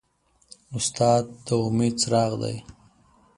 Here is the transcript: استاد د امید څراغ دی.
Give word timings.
استاد 0.77 1.23
د 1.45 1.47
امید 1.65 1.93
څراغ 2.01 2.31
دی. 2.41 2.57